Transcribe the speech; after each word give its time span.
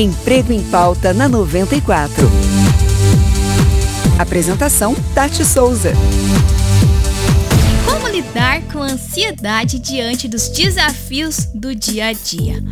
Emprego 0.00 0.50
em 0.50 0.62
Pauta 0.62 1.12
na 1.12 1.28
94. 1.28 2.26
Apresentação: 4.18 4.96
Tati 5.14 5.44
Souza. 5.44 5.92
Como 7.84 8.08
lidar 8.08 8.62
com 8.72 8.80
ansiedade 8.80 9.78
diante 9.78 10.26
dos 10.26 10.48
desafios 10.48 11.46
do 11.54 11.74
dia 11.74 12.06
a 12.06 12.12
dia? 12.14 12.64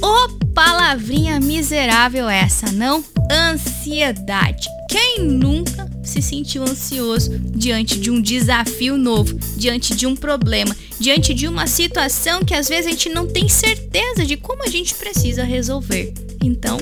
Ô 0.00 0.06
oh, 0.06 0.44
palavrinha 0.54 1.40
miserável 1.40 2.28
essa, 2.28 2.70
não? 2.70 3.02
Ansiedade. 3.28 4.68
Quem 4.88 5.20
nunca 5.20 5.86
se 6.02 6.22
sentiu 6.22 6.62
ansioso 6.62 7.38
diante 7.38 8.00
de 8.00 8.10
um 8.10 8.20
desafio 8.20 8.96
novo, 8.96 9.38
diante 9.56 9.94
de 9.94 10.06
um 10.06 10.16
problema, 10.16 10.74
diante 10.98 11.34
de 11.34 11.46
uma 11.46 11.66
situação 11.66 12.42
que 12.42 12.54
às 12.54 12.68
vezes 12.68 12.86
a 12.86 12.90
gente 12.90 13.10
não 13.10 13.26
tem 13.26 13.48
certeza 13.48 14.24
de 14.24 14.36
como 14.36 14.62
a 14.62 14.68
gente 14.68 14.94
precisa 14.94 15.44
resolver? 15.44 16.14
Então, 16.42 16.78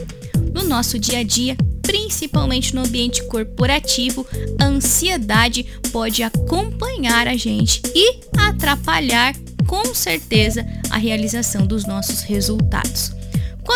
no 0.54 0.62
nosso 0.62 0.98
dia 0.98 1.18
a 1.18 1.22
dia, 1.24 1.56
principalmente 1.82 2.74
no 2.74 2.82
ambiente 2.82 3.22
corporativo, 3.24 4.24
a 4.58 4.66
ansiedade 4.66 5.66
pode 5.90 6.22
acompanhar 6.22 7.26
a 7.26 7.36
gente 7.36 7.82
e 7.94 8.20
atrapalhar 8.38 9.34
com 9.66 9.94
certeza 9.94 10.64
a 10.90 10.96
realização 10.96 11.66
dos 11.66 11.84
nossos 11.84 12.22
resultados. 12.22 13.12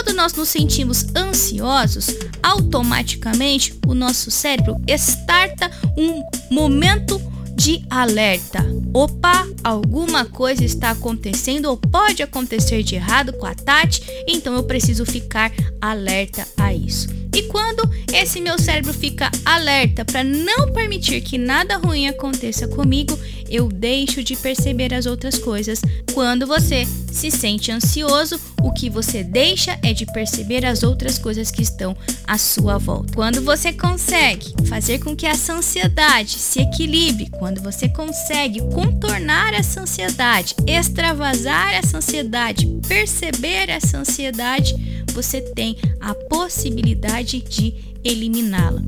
Quando 0.02 0.16
nós 0.16 0.32
nos 0.32 0.48
sentimos 0.48 1.04
ansiosos, 1.14 2.06
automaticamente 2.42 3.78
o 3.86 3.92
nosso 3.92 4.30
cérebro 4.30 4.80
starta 4.88 5.70
um 5.94 6.22
momento 6.50 7.20
de 7.54 7.84
alerta. 7.90 8.64
Opa, 8.94 9.46
alguma 9.62 10.24
coisa 10.24 10.64
está 10.64 10.92
acontecendo 10.92 11.66
ou 11.66 11.76
pode 11.76 12.22
acontecer 12.22 12.82
de 12.82 12.94
errado 12.94 13.34
com 13.34 13.44
a 13.44 13.54
Tati, 13.54 14.02
então 14.26 14.54
eu 14.54 14.62
preciso 14.62 15.04
ficar 15.04 15.52
alerta 15.82 16.48
a 16.56 16.72
isso. 16.72 17.19
E 17.34 17.42
quando 17.44 17.88
esse 18.12 18.40
meu 18.40 18.58
cérebro 18.58 18.92
fica 18.92 19.30
alerta 19.44 20.04
para 20.04 20.24
não 20.24 20.72
permitir 20.72 21.20
que 21.20 21.38
nada 21.38 21.76
ruim 21.76 22.08
aconteça 22.08 22.66
comigo, 22.66 23.18
eu 23.48 23.68
deixo 23.68 24.22
de 24.22 24.36
perceber 24.36 24.94
as 24.94 25.06
outras 25.06 25.36
coisas. 25.36 25.80
Quando 26.14 26.46
você 26.46 26.86
se 27.10 27.30
sente 27.30 27.72
ansioso, 27.72 28.38
o 28.62 28.72
que 28.72 28.88
você 28.88 29.24
deixa 29.24 29.78
é 29.82 29.92
de 29.92 30.06
perceber 30.06 30.64
as 30.64 30.82
outras 30.82 31.18
coisas 31.18 31.50
que 31.50 31.62
estão 31.62 31.96
à 32.26 32.38
sua 32.38 32.78
volta. 32.78 33.12
Quando 33.14 33.42
você 33.42 33.72
consegue 33.72 34.54
fazer 34.68 35.00
com 35.00 35.16
que 35.16 35.26
essa 35.26 35.52
ansiedade 35.52 36.30
se 36.30 36.60
equilibre, 36.60 37.28
quando 37.38 37.60
você 37.60 37.88
consegue 37.88 38.60
contornar 38.72 39.52
essa 39.54 39.80
ansiedade, 39.80 40.54
extravasar 40.66 41.74
essa 41.74 41.98
ansiedade, 41.98 42.66
perceber 42.86 43.68
essa 43.68 43.98
ansiedade, 43.98 44.99
você 45.10 45.40
tem 45.40 45.76
a 46.00 46.14
possibilidade 46.14 47.40
de 47.42 47.74
eliminá-la. 48.02 48.82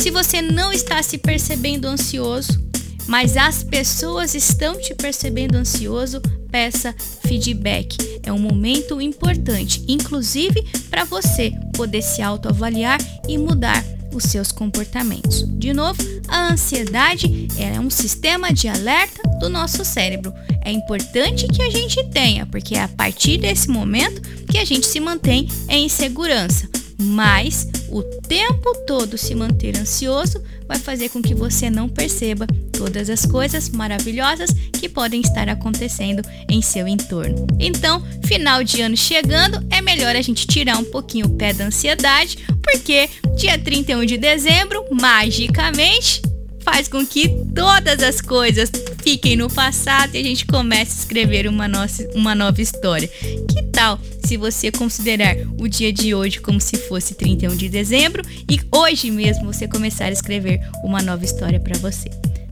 Se 0.00 0.10
você 0.10 0.42
não 0.42 0.72
está 0.72 1.02
se 1.02 1.18
percebendo 1.18 1.86
ansioso, 1.86 2.64
mas 3.06 3.36
as 3.36 3.62
pessoas 3.62 4.34
estão 4.34 4.78
te 4.78 4.94
percebendo 4.94 5.56
ansioso, 5.56 6.20
peça 6.50 6.94
feedback. 7.26 7.96
É 8.22 8.32
um 8.32 8.38
momento 8.38 9.00
importante, 9.00 9.84
inclusive 9.86 10.62
para 10.90 11.04
você 11.04 11.52
poder 11.74 12.02
se 12.02 12.20
autoavaliar 12.20 12.98
e 13.28 13.38
mudar 13.38 13.84
os 14.12 14.24
seus 14.24 14.50
comportamentos. 14.50 15.44
De 15.58 15.72
novo, 15.72 16.02
a 16.26 16.52
ansiedade 16.52 17.48
é 17.58 17.78
um 17.78 17.90
sistema 17.90 18.52
de 18.52 18.66
alerta 18.66 19.22
do 19.38 19.48
nosso 19.48 19.84
cérebro. 19.84 20.32
É 20.64 20.72
importante 20.72 21.46
que 21.46 21.62
a 21.62 21.70
gente 21.70 22.02
tenha, 22.10 22.46
porque 22.46 22.76
a 22.76 22.88
partir 22.88 23.38
desse 23.38 23.68
momento 23.68 24.20
que 24.46 24.58
a 24.58 24.64
gente 24.64 24.86
se 24.86 25.00
mantém 25.00 25.48
em 25.68 25.88
segurança. 25.88 26.68
Mas 26.98 27.68
o 27.90 28.02
tempo 28.02 28.74
todo 28.86 29.18
se 29.18 29.34
manter 29.34 29.76
ansioso 29.76 30.42
vai 30.66 30.78
fazer 30.78 31.10
com 31.10 31.22
que 31.22 31.34
você 31.34 31.68
não 31.68 31.88
perceba 31.88 32.46
todas 32.72 33.08
as 33.08 33.24
coisas 33.24 33.68
maravilhosas 33.68 34.50
que 34.72 34.88
podem 34.88 35.20
estar 35.20 35.48
acontecendo 35.48 36.22
em 36.48 36.60
seu 36.60 36.88
entorno. 36.88 37.46
Então, 37.58 38.02
final 38.24 38.64
de 38.64 38.80
ano 38.80 38.96
chegando, 38.96 39.64
é 39.70 39.80
melhor 39.80 40.16
a 40.16 40.22
gente 40.22 40.46
tirar 40.46 40.78
um 40.78 40.84
pouquinho 40.84 41.26
o 41.26 41.36
pé 41.36 41.52
da 41.52 41.66
ansiedade, 41.66 42.38
porque 42.62 43.08
dia 43.36 43.58
31 43.58 44.04
de 44.04 44.18
dezembro, 44.18 44.84
magicamente, 44.90 46.22
faz 46.66 46.88
com 46.88 47.06
que 47.06 47.28
todas 47.54 48.02
as 48.02 48.20
coisas 48.20 48.70
fiquem 48.98 49.36
no 49.36 49.48
passado 49.48 50.16
e 50.16 50.18
a 50.18 50.22
gente 50.22 50.44
comece 50.44 50.96
a 50.96 50.98
escrever 50.98 51.46
uma, 51.46 51.68
nossa, 51.68 52.06
uma 52.12 52.34
nova 52.34 52.60
história. 52.60 53.06
Que 53.08 53.62
tal 53.72 54.00
se 54.24 54.36
você 54.36 54.72
considerar 54.72 55.36
o 55.58 55.68
dia 55.68 55.92
de 55.92 56.12
hoje 56.12 56.40
como 56.40 56.60
se 56.60 56.76
fosse 56.76 57.14
31 57.14 57.54
de 57.54 57.68
dezembro 57.68 58.20
e 58.50 58.60
hoje 58.76 59.12
mesmo 59.12 59.52
você 59.52 59.68
começar 59.68 60.06
a 60.06 60.10
escrever 60.10 60.60
uma 60.82 61.00
nova 61.00 61.24
história 61.24 61.60
para 61.60 61.78
você? 61.78 62.10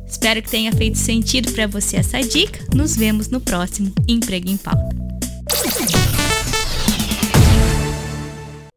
Espero 0.09 0.41
que 0.41 0.49
tenha 0.49 0.71
feito 0.73 0.97
sentido 0.97 1.51
para 1.51 1.67
você 1.67 1.97
essa 1.97 2.21
dica. 2.21 2.65
Nos 2.73 2.95
vemos 2.95 3.29
no 3.29 3.41
próximo 3.41 3.93
Emprego 4.07 4.49
em 4.49 4.57
Pauta. 4.57 4.95